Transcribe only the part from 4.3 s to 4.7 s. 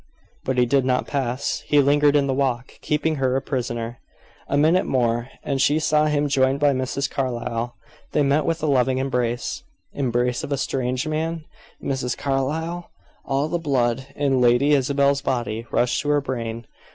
A